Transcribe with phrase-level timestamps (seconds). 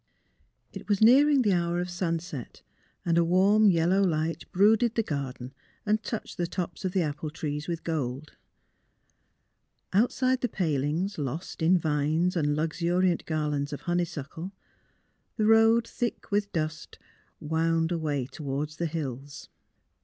[0.73, 2.63] It was nearing the hour of sunset
[3.05, 5.53] and a warm yellow light brooded the garden
[5.85, 8.35] and touched the tops of the apple trees with gold.
[9.93, 14.53] Outside the palings, lost in vines and luxuriant garlands of honeysuckle,
[15.37, 16.97] the road thick with dust
[17.39, 19.49] wound away toward the hills.